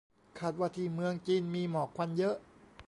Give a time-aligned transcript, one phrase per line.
[0.39, 2.35] คาดว่าที่เมืองจีนมีหมอกควันเยอะ